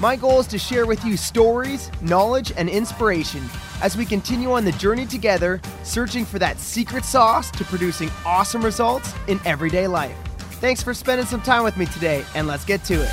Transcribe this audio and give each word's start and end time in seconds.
My 0.00 0.14
goal 0.14 0.38
is 0.38 0.46
to 0.48 0.58
share 0.58 0.86
with 0.86 1.04
you 1.04 1.16
stories, 1.16 1.90
knowledge, 2.00 2.52
and 2.56 2.68
inspiration 2.68 3.42
as 3.82 3.96
we 3.96 4.04
continue 4.04 4.52
on 4.52 4.64
the 4.64 4.70
journey 4.70 5.04
together, 5.04 5.60
searching 5.82 6.24
for 6.24 6.38
that 6.38 6.60
secret 6.60 7.04
sauce 7.04 7.50
to 7.50 7.64
producing 7.64 8.08
awesome 8.24 8.64
results 8.64 9.12
in 9.26 9.40
everyday 9.44 9.88
life. 9.88 10.16
Thanks 10.60 10.84
for 10.84 10.94
spending 10.94 11.26
some 11.26 11.40
time 11.40 11.64
with 11.64 11.76
me 11.76 11.86
today, 11.86 12.24
and 12.36 12.46
let's 12.46 12.64
get 12.64 12.84
to 12.84 12.94
it. 12.94 13.10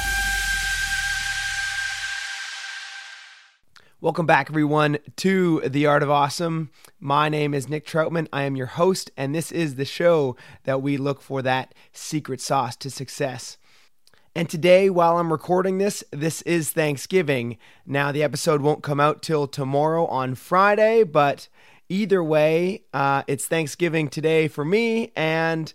Welcome 4.00 4.28
back, 4.28 4.52
everyone, 4.52 5.00
to 5.16 5.62
The 5.62 5.88
Art 5.88 6.04
of 6.04 6.12
Awesome. 6.12 6.70
My 7.00 7.30
name 7.30 7.56
is 7.56 7.68
Nick 7.68 7.88
Troutman. 7.88 8.28
I 8.32 8.44
am 8.44 8.56
your 8.56 8.68
host, 8.68 9.10
and 9.18 9.34
this 9.34 9.52
is 9.52 9.74
the 9.74 9.86
show 9.86 10.36
that 10.66 10.84
we 10.84 10.98
look 10.98 11.20
for 11.20 11.42
that 11.42 11.74
secret 11.94 12.42
sauce 12.42 12.76
to 12.76 12.92
success. 12.92 13.58
And 14.38 14.50
today, 14.50 14.90
while 14.90 15.18
I'm 15.18 15.32
recording 15.32 15.78
this, 15.78 16.04
this 16.12 16.42
is 16.42 16.70
Thanksgiving. 16.72 17.58
Now, 17.86 18.12
the 18.12 18.22
episode 18.22 18.60
won't 18.60 18.84
come 18.84 19.00
out 19.00 19.22
till 19.22 19.48
tomorrow 19.48 20.06
on 20.08 20.36
Friday, 20.36 21.04
but 21.04 21.48
either 21.88 22.22
way, 22.22 22.84
uh, 22.94 23.24
it's 23.28 23.46
Thanksgiving 23.46 24.10
today 24.10 24.50
for 24.50 24.66
me. 24.66 25.14
And 25.16 25.74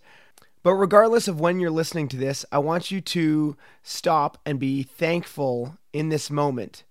but 0.63 0.75
regardless 0.75 1.27
of 1.27 1.41
when 1.41 1.59
you're 1.59 1.71
listening 1.71 2.09
to 2.09 2.19
this, 2.19 2.45
I 2.53 2.59
want 2.59 2.91
you 2.91 3.01
to 3.01 3.57
stop 3.83 4.37
and 4.45 4.61
be 4.61 4.83
thankful 4.83 5.79
in 5.95 6.11
this 6.11 6.31
moment. 6.31 6.85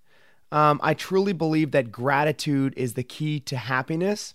Um, 0.50 0.80
I 0.82 0.92
truly 0.94 1.32
believe 1.32 1.70
that 1.70 1.92
gratitude 1.92 2.74
is 2.76 2.94
the 2.94 3.04
key 3.04 3.38
to 3.38 3.56
happiness. 3.56 4.34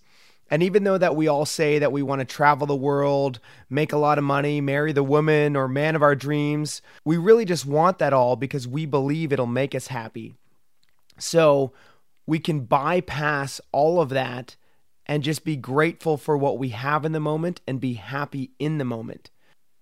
And 0.50 0.62
even 0.62 0.84
though 0.84 0.98
that 0.98 1.16
we 1.16 1.26
all 1.26 1.44
say 1.44 1.78
that 1.78 1.92
we 1.92 2.02
want 2.02 2.20
to 2.20 2.24
travel 2.24 2.66
the 2.66 2.76
world, 2.76 3.40
make 3.68 3.92
a 3.92 3.98
lot 3.98 4.18
of 4.18 4.24
money, 4.24 4.60
marry 4.60 4.92
the 4.92 5.02
woman 5.02 5.56
or 5.56 5.66
man 5.66 5.96
of 5.96 6.02
our 6.02 6.14
dreams, 6.14 6.82
we 7.04 7.16
really 7.16 7.44
just 7.44 7.66
want 7.66 7.98
that 7.98 8.12
all 8.12 8.36
because 8.36 8.68
we 8.68 8.86
believe 8.86 9.32
it'll 9.32 9.46
make 9.46 9.74
us 9.74 9.88
happy. 9.88 10.34
So 11.18 11.72
we 12.26 12.38
can 12.38 12.60
bypass 12.60 13.60
all 13.72 14.00
of 14.00 14.10
that 14.10 14.56
and 15.06 15.22
just 15.22 15.44
be 15.44 15.56
grateful 15.56 16.16
for 16.16 16.36
what 16.36 16.58
we 16.58 16.70
have 16.70 17.04
in 17.04 17.12
the 17.12 17.20
moment 17.20 17.60
and 17.66 17.80
be 17.80 17.94
happy 17.94 18.50
in 18.58 18.78
the 18.78 18.84
moment. 18.84 19.30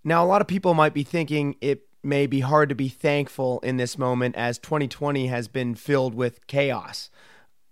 Now, 0.03 0.25
a 0.25 0.27
lot 0.27 0.43
of 0.43 0.47
people 0.47 0.75
might 0.75 0.95
be 0.95 1.03
thinking 1.03 1.57
it 1.61 1.89
may 2.03 2.27
be 2.27 2.41
hard 2.41 2.69
to 2.69 2.75
be 2.75 2.89
thankful 2.89 3.61
in 3.61 3.79
this 3.79 3.97
moment 3.97 4.37
as 4.37 4.59
2020 4.59 5.27
has 5.29 5.49
been 5.49 5.75
filled 5.75 6.15
with 6.15 6.47
chaos. 6.47 7.11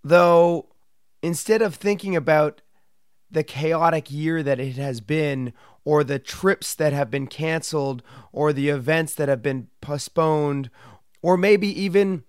Though, 0.03 0.69
instead 1.23 1.61
of 1.61 1.75
thinking 1.75 2.17
about 2.17 2.63
the 3.33 3.43
chaotic 3.43 4.11
year 4.11 4.43
that 4.43 4.61
it 4.61 4.77
has 4.77 5.01
been, 5.01 5.53
or 5.85 6.05
the 6.05 6.19
trips 6.19 6.75
that 6.75 6.93
have 6.93 7.11
been 7.11 7.27
canceled, 7.27 8.03
or 8.31 8.53
the 8.53 8.69
events 8.69 9.15
that 9.15 9.29
have 9.29 9.43
been 9.43 9.69
postponed, 9.81 10.71
or 11.23 11.37
maybe 11.37 11.69
even 11.81 12.25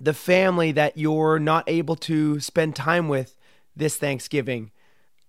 the 0.00 0.14
family 0.14 0.72
that 0.72 0.96
you're 0.96 1.38
not 1.38 1.64
able 1.68 1.94
to 1.94 2.40
spend 2.40 2.74
time 2.74 3.08
with 3.08 3.36
this 3.76 3.96
Thanksgiving. 3.96 4.72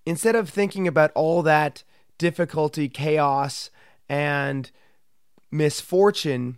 Instead 0.06 0.36
of 0.36 0.50
thinking 0.50 0.88
about 0.88 1.12
all 1.14 1.44
that 1.44 1.84
difficulty, 2.17 2.90
chaos, 2.90 3.70
and 4.10 4.72
misfortune, 5.52 6.58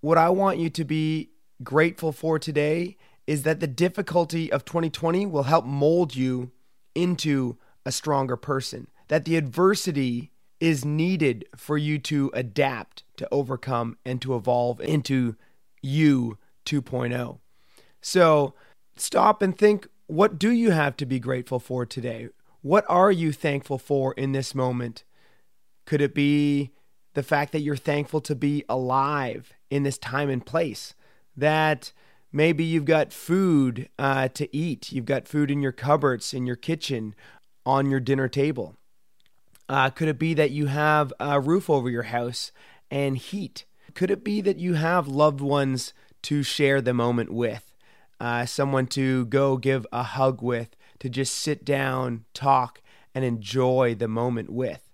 what 0.00 0.18
I 0.18 0.30
want 0.30 0.58
you 0.58 0.70
to 0.70 0.84
be 0.84 1.30
grateful 1.62 2.12
for 2.12 2.38
today 2.38 2.96
is 3.26 3.42
that 3.42 3.60
the 3.60 3.66
difficulty 3.66 4.52
of 4.52 4.64
2020 4.64 5.26
will 5.26 5.44
help 5.44 5.64
mold 5.64 6.14
you 6.14 6.50
into 6.94 7.56
a 7.84 7.92
stronger 7.92 8.36
person, 8.36 8.88
that 9.08 9.24
the 9.24 9.36
adversity 9.36 10.30
is 10.60 10.84
needed 10.84 11.44
for 11.56 11.76
you 11.76 11.98
to 11.98 12.30
adapt, 12.32 13.04
to 13.16 13.28
overcome, 13.30 13.96
and 14.04 14.22
to 14.22 14.34
evolve 14.34 14.80
into 14.80 15.36
you 15.82 16.38
2.0. 16.64 17.38
So 18.00 18.54
stop 18.96 19.42
and 19.42 19.56
think 19.56 19.88
what 20.06 20.38
do 20.38 20.50
you 20.50 20.70
have 20.70 20.96
to 20.98 21.06
be 21.06 21.18
grateful 21.18 21.58
for 21.58 21.86
today? 21.86 22.28
What 22.62 22.84
are 22.88 23.12
you 23.12 23.32
thankful 23.32 23.78
for 23.78 24.12
in 24.14 24.32
this 24.32 24.54
moment? 24.54 25.04
Could 25.86 26.00
it 26.00 26.14
be 26.14 26.72
the 27.14 27.22
fact 27.22 27.52
that 27.52 27.60
you're 27.60 27.76
thankful 27.76 28.20
to 28.22 28.34
be 28.34 28.64
alive 28.68 29.52
in 29.70 29.82
this 29.82 29.98
time 29.98 30.30
and 30.30 30.44
place? 30.44 30.94
That 31.36 31.92
maybe 32.32 32.64
you've 32.64 32.84
got 32.84 33.12
food 33.12 33.88
uh, 33.98 34.28
to 34.28 34.54
eat, 34.56 34.92
you've 34.92 35.04
got 35.04 35.28
food 35.28 35.50
in 35.50 35.62
your 35.62 35.72
cupboards, 35.72 36.32
in 36.32 36.46
your 36.46 36.56
kitchen, 36.56 37.14
on 37.66 37.90
your 37.90 38.00
dinner 38.00 38.28
table? 38.28 38.76
Uh, 39.68 39.90
could 39.90 40.08
it 40.08 40.18
be 40.18 40.34
that 40.34 40.50
you 40.50 40.66
have 40.66 41.12
a 41.18 41.40
roof 41.40 41.70
over 41.70 41.88
your 41.88 42.04
house 42.04 42.52
and 42.90 43.16
heat? 43.16 43.64
Could 43.94 44.10
it 44.10 44.24
be 44.24 44.40
that 44.40 44.58
you 44.58 44.74
have 44.74 45.08
loved 45.08 45.40
ones 45.40 45.94
to 46.22 46.42
share 46.42 46.80
the 46.80 46.94
moment 46.94 47.32
with? 47.32 47.74
Uh, 48.20 48.46
someone 48.46 48.86
to 48.86 49.26
go 49.26 49.56
give 49.56 49.86
a 49.92 50.02
hug 50.02 50.42
with, 50.42 50.76
to 50.98 51.08
just 51.08 51.34
sit 51.34 51.64
down, 51.64 52.24
talk, 52.34 52.80
and 53.14 53.24
enjoy 53.24 53.94
the 53.94 54.08
moment 54.08 54.50
with? 54.50 54.90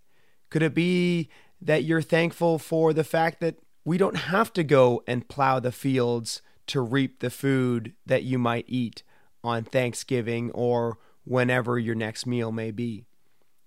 Could 0.50 0.62
it 0.62 0.75
be 0.75 1.28
that 1.60 1.84
you're 1.84 2.03
thankful 2.03 2.59
for 2.59 2.92
the 2.92 3.04
fact 3.04 3.41
that 3.41 3.56
we 3.84 3.98
don't 3.98 4.16
have 4.16 4.53
to 4.54 4.64
go 4.64 5.03
and 5.06 5.28
plow 5.28 5.60
the 5.60 5.72
fields 5.72 6.42
to 6.66 6.80
reap 6.80 7.20
the 7.20 7.30
food 7.30 7.94
that 8.06 8.22
you 8.22 8.38
might 8.38 8.64
eat 8.69 9.03
on 9.42 9.64
Thanksgiving 9.64 10.50
or 10.53 10.98
whenever 11.25 11.78
your 11.78 11.94
next 11.94 12.26
meal 12.26 12.53
may 12.53 12.70
be? 12.70 13.04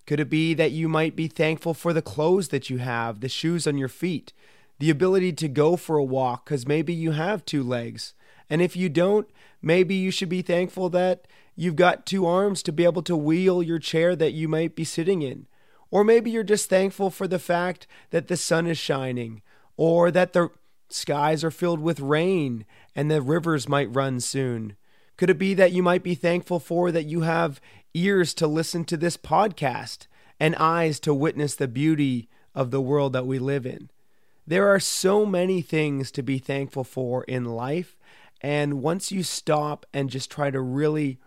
Could 0.05 0.19
it 0.19 0.29
be 0.29 0.53
that 0.53 0.71
you 0.71 0.89
might 0.89 1.15
be 1.15 1.27
thankful 1.27 1.73
for 1.73 1.93
the 1.93 2.01
clothes 2.01 2.49
that 2.49 2.69
you 2.69 2.79
have, 2.79 3.21
the 3.21 3.29
shoes 3.29 3.65
on 3.65 3.77
your 3.77 3.87
feet, 3.87 4.33
the 4.79 4.89
ability 4.89 5.31
to 5.33 5.47
go 5.47 5.77
for 5.77 5.97
a 5.97 6.03
walk 6.03 6.45
because 6.45 6.67
maybe 6.67 6.93
you 6.93 7.11
have 7.11 7.45
two 7.45 7.63
legs? 7.63 8.13
And 8.49 8.61
if 8.61 8.75
you 8.75 8.89
don't, 8.89 9.29
maybe 9.61 9.95
you 9.95 10.11
should 10.11 10.29
be 10.29 10.41
thankful 10.41 10.89
that 10.89 11.27
you've 11.55 11.77
got 11.77 12.05
two 12.05 12.25
arms 12.25 12.61
to 12.63 12.73
be 12.73 12.83
able 12.83 13.03
to 13.03 13.15
wheel 13.15 13.63
your 13.63 13.79
chair 13.79 14.15
that 14.15 14.33
you 14.33 14.47
might 14.47 14.75
be 14.75 14.83
sitting 14.83 15.21
in. 15.21 15.47
Or 15.89 16.03
maybe 16.03 16.31
you're 16.31 16.43
just 16.43 16.69
thankful 16.69 17.09
for 17.09 17.27
the 17.27 17.39
fact 17.39 17.87
that 18.09 18.27
the 18.27 18.35
sun 18.35 18.67
is 18.67 18.77
shining, 18.77 19.41
or 19.77 20.11
that 20.11 20.33
the 20.33 20.49
skies 20.89 21.43
are 21.43 21.51
filled 21.51 21.79
with 21.79 21.99
rain 21.99 22.65
and 22.95 23.09
the 23.09 23.21
rivers 23.21 23.69
might 23.69 23.93
run 23.95 24.19
soon. 24.19 24.75
Could 25.17 25.29
it 25.29 25.37
be 25.37 25.53
that 25.53 25.71
you 25.71 25.83
might 25.83 26.03
be 26.03 26.15
thankful 26.15 26.59
for 26.59 26.91
that 26.91 27.05
you 27.05 27.21
have 27.21 27.61
ears 27.93 28.33
to 28.35 28.47
listen 28.47 28.83
to 28.85 28.97
this 28.97 29.17
podcast 29.17 30.07
and 30.39 30.55
eyes 30.55 30.99
to 31.01 31.13
witness 31.13 31.55
the 31.55 31.67
beauty 31.67 32.29
of 32.55 32.71
the 32.71 32.81
world 32.81 33.13
that 33.13 33.27
we 33.27 33.39
live 33.39 33.65
in? 33.65 33.89
There 34.45 34.67
are 34.67 34.79
so 34.79 35.25
many 35.25 35.61
things 35.61 36.11
to 36.11 36.23
be 36.23 36.37
thankful 36.37 36.83
for 36.83 37.23
in 37.25 37.45
life. 37.45 37.97
And 38.41 38.81
once 38.81 39.11
you 39.11 39.23
stop 39.23 39.85
and 39.93 40.09
just 40.09 40.29
try 40.29 40.51
to 40.51 40.59
really 40.59 41.19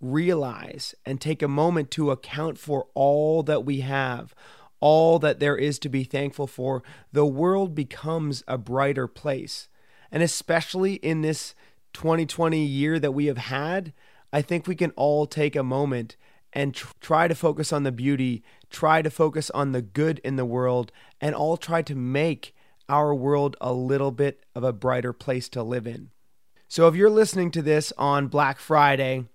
realize 0.00 0.94
and 1.04 1.20
take 1.20 1.42
a 1.42 1.48
moment 1.48 1.90
to 1.92 2.10
account 2.10 2.58
for 2.58 2.86
all 2.94 3.42
that 3.44 3.64
we 3.64 3.80
have, 3.80 4.34
all 4.78 5.18
that 5.20 5.40
there 5.40 5.56
is 5.56 5.78
to 5.80 5.88
be 5.88 6.04
thankful 6.04 6.46
for, 6.46 6.82
the 7.12 7.26
world 7.26 7.74
becomes 7.74 8.44
a 8.46 8.58
brighter 8.58 9.08
place. 9.08 9.68
And 10.10 10.22
especially 10.22 10.94
in 10.94 11.22
this 11.22 11.54
2020 11.92 12.64
year 12.64 12.98
that 12.98 13.12
we 13.12 13.26
have 13.26 13.38
had, 13.38 13.92
I 14.32 14.42
think 14.42 14.66
we 14.66 14.74
can 14.74 14.90
all 14.92 15.26
take 15.26 15.56
a 15.56 15.62
moment 15.62 16.16
and 16.52 16.74
tr- 16.74 16.92
try 17.00 17.28
to 17.28 17.34
focus 17.34 17.72
on 17.72 17.82
the 17.82 17.92
beauty, 17.92 18.42
try 18.70 19.02
to 19.02 19.10
focus 19.10 19.50
on 19.50 19.72
the 19.72 19.82
good 19.82 20.20
in 20.24 20.36
the 20.36 20.44
world, 20.44 20.92
and 21.20 21.34
all 21.34 21.56
try 21.56 21.82
to 21.82 21.94
make 21.94 22.54
our 22.88 23.14
world 23.14 23.56
a 23.60 23.72
little 23.72 24.10
bit 24.10 24.40
of 24.54 24.64
a 24.64 24.72
brighter 24.72 25.12
place 25.12 25.48
to 25.50 25.62
live 25.62 25.86
in. 25.86 26.10
So 26.68 26.88
if 26.88 26.94
you're 26.94 27.10
listening 27.10 27.50
to 27.52 27.62
this 27.62 27.92
on 27.98 28.28
Black 28.28 28.58
Friday, 28.58 29.26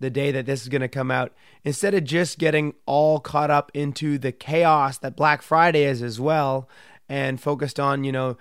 the 0.00 0.10
day 0.10 0.32
that 0.32 0.46
this 0.46 0.62
is 0.62 0.68
going 0.68 0.82
to 0.82 0.88
come 0.88 1.10
out, 1.10 1.32
instead 1.64 1.94
of 1.94 2.04
just 2.04 2.38
getting 2.38 2.74
all 2.86 3.20
caught 3.20 3.50
up 3.50 3.70
into 3.74 4.18
the 4.18 4.32
chaos 4.32 4.98
that 4.98 5.16
Black 5.16 5.42
Friday 5.42 5.84
is 5.84 6.02
as 6.02 6.20
well, 6.20 6.68
and 7.08 7.40
focused 7.40 7.78
on, 7.78 8.04
you 8.04 8.12
know, 8.12 8.36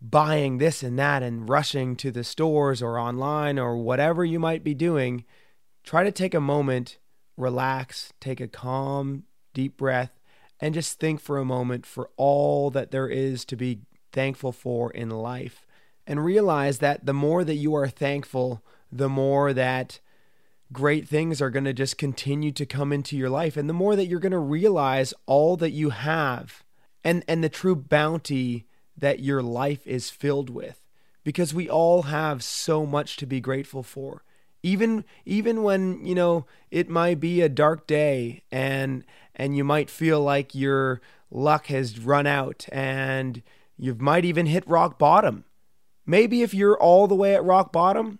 buying 0.00 0.58
this 0.58 0.82
and 0.82 0.98
that 0.98 1.22
and 1.22 1.48
rushing 1.48 1.96
to 1.96 2.10
the 2.10 2.24
stores 2.24 2.82
or 2.82 2.98
online 2.98 3.58
or 3.58 3.76
whatever 3.76 4.24
you 4.24 4.38
might 4.38 4.62
be 4.62 4.74
doing, 4.74 5.24
try 5.82 6.04
to 6.04 6.12
take 6.12 6.34
a 6.34 6.40
moment, 6.40 6.98
relax, 7.36 8.12
take 8.20 8.40
a 8.40 8.48
calm, 8.48 9.24
deep 9.54 9.76
breath, 9.76 10.20
and 10.60 10.74
just 10.74 10.98
think 10.98 11.20
for 11.20 11.38
a 11.38 11.44
moment 11.44 11.86
for 11.86 12.10
all 12.16 12.70
that 12.70 12.90
there 12.90 13.08
is 13.08 13.44
to 13.44 13.56
be 13.56 13.80
thankful 14.12 14.52
for 14.52 14.90
in 14.90 15.10
life. 15.10 15.66
And 16.06 16.24
realize 16.24 16.78
that 16.78 17.04
the 17.04 17.12
more 17.12 17.44
that 17.44 17.56
you 17.56 17.74
are 17.74 17.88
thankful, 17.88 18.64
the 18.90 19.10
more 19.10 19.52
that 19.52 20.00
great 20.72 21.08
things 21.08 21.40
are 21.40 21.50
going 21.50 21.64
to 21.64 21.72
just 21.72 21.98
continue 21.98 22.52
to 22.52 22.66
come 22.66 22.92
into 22.92 23.16
your 23.16 23.30
life 23.30 23.56
and 23.56 23.68
the 23.68 23.74
more 23.74 23.96
that 23.96 24.06
you're 24.06 24.20
going 24.20 24.32
to 24.32 24.38
realize 24.38 25.14
all 25.26 25.56
that 25.56 25.70
you 25.70 25.90
have 25.90 26.62
and 27.02 27.24
and 27.26 27.42
the 27.42 27.48
true 27.48 27.74
bounty 27.74 28.66
that 28.98 29.20
your 29.20 29.42
life 29.42 29.86
is 29.86 30.10
filled 30.10 30.50
with. 30.50 30.80
Because 31.24 31.54
we 31.54 31.68
all 31.68 32.02
have 32.02 32.42
so 32.42 32.86
much 32.86 33.16
to 33.18 33.26
be 33.26 33.40
grateful 33.40 33.82
for. 33.82 34.22
Even 34.62 35.04
even 35.24 35.62
when 35.62 36.04
you 36.04 36.14
know 36.14 36.46
it 36.70 36.88
might 36.88 37.20
be 37.20 37.40
a 37.40 37.48
dark 37.48 37.86
day 37.86 38.42
and 38.50 39.04
and 39.34 39.56
you 39.56 39.62
might 39.62 39.88
feel 39.88 40.20
like 40.20 40.54
your 40.54 41.00
luck 41.30 41.66
has 41.66 42.00
run 42.00 42.26
out 42.26 42.66
and 42.72 43.42
you 43.76 43.94
might 43.94 44.24
even 44.24 44.46
hit 44.46 44.66
rock 44.66 44.98
bottom. 44.98 45.44
Maybe 46.04 46.42
if 46.42 46.54
you're 46.54 46.78
all 46.78 47.06
the 47.06 47.14
way 47.14 47.34
at 47.34 47.44
rock 47.44 47.70
bottom 47.70 48.18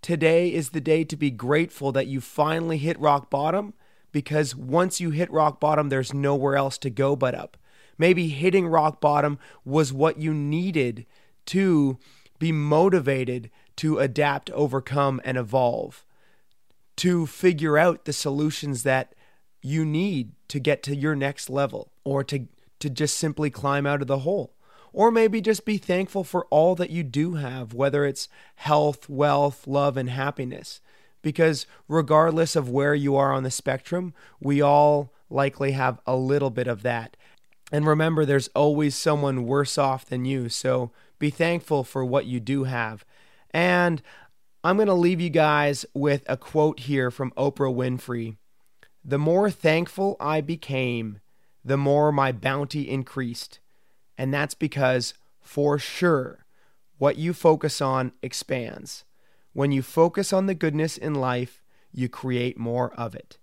today 0.00 0.52
is 0.52 0.70
the 0.70 0.80
day 0.80 1.04
to 1.04 1.16
be 1.16 1.30
grateful 1.30 1.92
that 1.92 2.06
you 2.06 2.20
finally 2.20 2.78
hit 2.78 2.98
rock 2.98 3.28
bottom. 3.28 3.74
Because 4.10 4.54
once 4.54 5.00
you 5.00 5.10
hit 5.10 5.30
rock 5.30 5.60
bottom 5.60 5.90
there's 5.90 6.14
nowhere 6.14 6.56
else 6.56 6.78
to 6.78 6.88
go 6.88 7.14
but 7.14 7.34
up 7.34 7.58
maybe 7.98 8.28
hitting 8.28 8.66
rock 8.66 9.00
bottom 9.00 9.38
was 9.64 9.92
what 9.92 10.18
you 10.18 10.32
needed 10.32 11.06
to 11.46 11.98
be 12.38 12.52
motivated 12.52 13.50
to 13.76 13.98
adapt, 13.98 14.50
overcome, 14.50 15.20
and 15.24 15.36
evolve, 15.36 16.04
to 16.96 17.26
figure 17.26 17.76
out 17.76 18.04
the 18.04 18.12
solutions 18.12 18.82
that 18.82 19.14
you 19.62 19.84
need 19.84 20.32
to 20.48 20.60
get 20.60 20.82
to 20.82 20.94
your 20.94 21.16
next 21.16 21.48
level 21.48 21.90
or 22.04 22.22
to, 22.22 22.46
to 22.78 22.90
just 22.90 23.16
simply 23.16 23.50
climb 23.50 23.86
out 23.86 24.02
of 24.02 24.06
the 24.06 24.20
hole. 24.20 24.54
Or 24.92 25.10
maybe 25.10 25.40
just 25.40 25.64
be 25.64 25.76
thankful 25.76 26.22
for 26.22 26.46
all 26.50 26.76
that 26.76 26.90
you 26.90 27.02
do 27.02 27.34
have, 27.34 27.74
whether 27.74 28.04
it's 28.04 28.28
health, 28.56 29.08
wealth, 29.08 29.66
love, 29.66 29.96
and 29.96 30.08
happiness. 30.08 30.80
Because 31.20 31.66
regardless 31.88 32.54
of 32.54 32.68
where 32.68 32.94
you 32.94 33.16
are 33.16 33.32
on 33.32 33.42
the 33.42 33.50
spectrum, 33.50 34.14
we 34.38 34.60
all 34.60 35.12
likely 35.28 35.72
have 35.72 35.98
a 36.06 36.14
little 36.14 36.50
bit 36.50 36.68
of 36.68 36.82
that. 36.82 37.16
And 37.74 37.88
remember, 37.88 38.24
there's 38.24 38.46
always 38.54 38.94
someone 38.94 39.46
worse 39.46 39.78
off 39.78 40.06
than 40.06 40.24
you. 40.24 40.48
So 40.48 40.92
be 41.18 41.28
thankful 41.28 41.82
for 41.82 42.04
what 42.04 42.24
you 42.24 42.38
do 42.38 42.62
have. 42.62 43.04
And 43.50 44.00
I'm 44.62 44.76
going 44.76 44.86
to 44.86 44.94
leave 44.94 45.20
you 45.20 45.28
guys 45.28 45.84
with 45.92 46.22
a 46.28 46.36
quote 46.36 46.78
here 46.78 47.10
from 47.10 47.32
Oprah 47.32 47.74
Winfrey 47.74 48.36
The 49.04 49.18
more 49.18 49.50
thankful 49.50 50.16
I 50.20 50.40
became, 50.40 51.18
the 51.64 51.76
more 51.76 52.12
my 52.12 52.30
bounty 52.30 52.88
increased. 52.88 53.58
And 54.16 54.32
that's 54.32 54.54
because, 54.54 55.14
for 55.40 55.76
sure, 55.76 56.46
what 56.98 57.16
you 57.18 57.32
focus 57.32 57.80
on 57.80 58.12
expands. 58.22 59.04
When 59.52 59.72
you 59.72 59.82
focus 59.82 60.32
on 60.32 60.46
the 60.46 60.54
goodness 60.54 60.96
in 60.96 61.16
life, 61.16 61.60
you 61.90 62.08
create 62.08 62.56
more 62.56 62.94
of 62.94 63.16
it. 63.16 63.38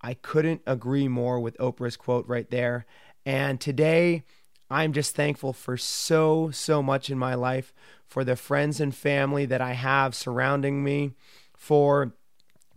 I 0.00 0.14
couldn't 0.14 0.62
agree 0.66 1.08
more 1.08 1.40
with 1.40 1.58
Oprah's 1.58 1.96
quote 1.96 2.26
right 2.28 2.48
there. 2.50 2.86
And 3.28 3.60
today, 3.60 4.24
I'm 4.70 4.94
just 4.94 5.14
thankful 5.14 5.52
for 5.52 5.76
so, 5.76 6.50
so 6.50 6.82
much 6.82 7.10
in 7.10 7.18
my 7.18 7.34
life, 7.34 7.74
for 8.06 8.24
the 8.24 8.36
friends 8.36 8.80
and 8.80 8.94
family 8.94 9.44
that 9.44 9.60
I 9.60 9.74
have 9.74 10.14
surrounding 10.14 10.82
me, 10.82 11.12
for 11.54 12.14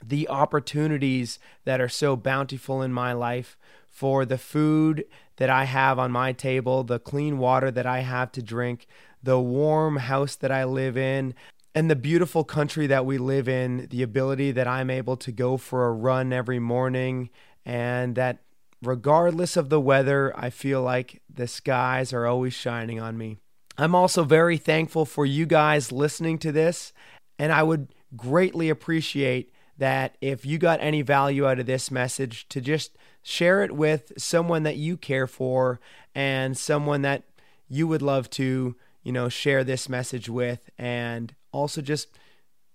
the 0.06 0.28
opportunities 0.28 1.40
that 1.64 1.80
are 1.80 1.88
so 1.88 2.18
bountiful 2.18 2.82
in 2.82 2.92
my 2.92 3.14
life, 3.14 3.58
for 3.88 4.26
the 4.26 4.38
food 4.38 5.06
that 5.38 5.50
I 5.50 5.64
have 5.64 5.98
on 5.98 6.12
my 6.12 6.34
table, 6.34 6.84
the 6.84 7.00
clean 7.00 7.38
water 7.38 7.72
that 7.72 7.86
I 7.86 8.02
have 8.02 8.34
to 8.34 8.42
drink, 8.42 8.88
the 9.24 9.40
warm 9.40 9.96
house 9.96 10.36
that 10.36 10.52
I 10.52 10.66
live 10.66 10.98
in, 10.98 11.34
and 11.74 11.90
the 11.90 11.96
beautiful 11.96 12.44
country 12.44 12.88
that 12.88 13.06
we 13.06 13.18
live 13.18 13.48
in, 13.48 13.88
the 13.90 14.04
ability 14.04 14.52
that 14.52 14.68
I'm 14.68 14.90
able 14.90 15.16
to 15.16 15.32
go 15.32 15.56
for 15.56 15.88
a 15.88 15.94
run 15.94 16.34
every 16.34 16.60
morning, 16.60 17.30
and 17.66 18.16
that 18.16 18.40
regardless 18.82 19.56
of 19.58 19.70
the 19.70 19.80
weather, 19.80 20.34
I 20.36 20.50
feel 20.50 20.82
like 20.82 21.22
the 21.34 21.48
skies 21.48 22.14
are 22.14 22.26
always 22.26 22.54
shining 22.54 23.00
on 23.00 23.18
me. 23.18 23.38
I'm 23.78 23.96
also 23.96 24.24
very 24.24 24.58
thankful 24.58 25.06
for 25.06 25.26
you 25.26 25.46
guys 25.46 25.92
listening 25.92 26.38
to 26.40 26.52
this, 26.52 26.94
and 27.40 27.52
I 27.52 27.64
would 27.64 27.94
greatly 28.16 28.70
appreciate 28.70 29.54
that 29.78 30.18
if 30.22 30.46
you 30.46 30.58
got 30.58 30.80
any 30.82 31.02
value 31.02 31.48
out 31.48 31.60
of 31.60 31.66
this 31.66 31.90
message, 31.90 32.48
to 32.50 32.62
just 32.62 32.98
share 33.24 33.64
it 33.64 33.72
with 33.72 34.12
someone 34.18 34.64
that 34.64 34.78
you 34.78 34.98
care 34.98 35.28
for 35.28 35.80
and 36.14 36.58
someone 36.58 37.02
that 37.04 37.24
you 37.68 37.88
would 37.88 38.02
love 38.02 38.30
to, 38.32 38.76
you 39.04 39.12
know, 39.12 39.30
share 39.30 39.64
this 39.64 39.88
message 39.88 40.30
with, 40.30 40.70
and 40.78 41.34
also 41.52 41.82
just 41.82 42.10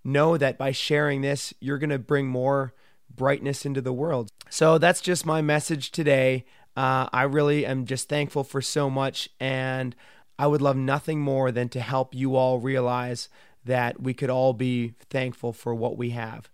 know 0.02 0.36
that 0.36 0.56
by 0.56 0.72
sharing 0.72 1.20
this, 1.20 1.52
you're 1.60 1.78
going 1.78 1.90
to 1.90 1.98
bring 1.98 2.26
more 2.26 2.72
brightness 3.16 3.66
into 3.66 3.80
the 3.80 3.92
world. 3.92 4.30
So 4.50 4.78
that's 4.78 5.00
just 5.00 5.26
my 5.26 5.42
message 5.42 5.90
today. 5.90 6.44
Uh, 6.76 7.08
I 7.12 7.22
really 7.22 7.64
am 7.64 7.86
just 7.86 8.08
thankful 8.08 8.44
for 8.44 8.60
so 8.60 8.90
much, 8.90 9.30
and 9.40 9.96
I 10.38 10.46
would 10.46 10.62
love 10.62 10.76
nothing 10.76 11.20
more 11.20 11.50
than 11.50 11.68
to 11.70 11.80
help 11.80 12.14
you 12.14 12.36
all 12.36 12.58
realize 12.58 13.28
that 13.64 14.00
we 14.00 14.14
could 14.14 14.30
all 14.30 14.52
be 14.52 14.94
thankful 15.10 15.52
for 15.52 15.74
what 15.74 15.96
we 15.96 16.10
have. 16.10 16.50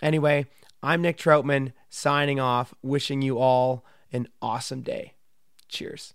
Anyway, 0.00 0.46
I'm 0.82 1.02
Nick 1.02 1.18
Troutman 1.18 1.72
signing 1.90 2.38
off, 2.38 2.74
wishing 2.82 3.22
you 3.22 3.38
all 3.38 3.84
an 4.12 4.28
awesome 4.40 4.82
day. 4.82 5.14
Cheers. 5.68 6.14